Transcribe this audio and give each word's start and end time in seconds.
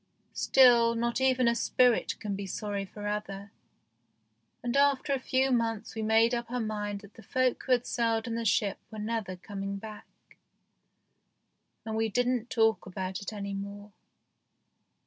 Still, 0.33 0.95
not 0.95 1.21
even 1.21 1.47
a 1.47 1.53
spirit 1.53 2.19
can 2.19 2.35
be 2.35 2.47
sorry 2.47 2.85
for 2.85 3.05
ever, 3.05 3.51
and 4.63 4.75
after 4.75 5.13
a 5.13 5.19
few 5.19 5.51
months 5.51 5.93
we 5.93 6.01
made 6.01 6.33
up 6.33 6.49
our 6.49 6.59
mind 6.59 7.01
that 7.01 7.13
the 7.13 7.21
folk 7.21 7.61
who 7.65 7.73
had 7.73 7.85
sailed 7.85 8.25
in 8.25 8.33
the 8.33 8.43
ship 8.43 8.79
were 8.89 8.97
never 8.97 9.35
coming 9.35 9.77
back, 9.77 10.07
and 11.85 11.95
we 11.95 12.09
didn't 12.09 12.49
talk 12.49 12.87
about 12.87 13.21
it 13.21 13.31
any 13.31 13.53
more. 13.53 13.91